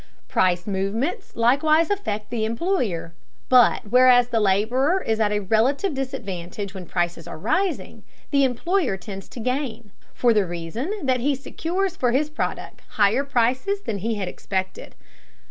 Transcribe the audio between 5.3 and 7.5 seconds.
a relative disadvantage when prices are